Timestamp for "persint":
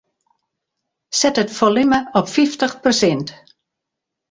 2.89-3.33